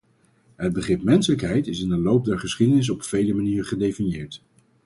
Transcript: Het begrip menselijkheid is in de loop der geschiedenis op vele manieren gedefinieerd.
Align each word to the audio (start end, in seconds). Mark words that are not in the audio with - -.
Het 0.55 0.73
begrip 0.73 1.03
menselijkheid 1.03 1.67
is 1.67 1.81
in 1.81 1.89
de 1.89 1.97
loop 1.97 2.25
der 2.25 2.39
geschiedenis 2.39 2.89
op 2.89 3.03
vele 3.03 3.33
manieren 3.33 3.65
gedefinieerd. 3.65 4.41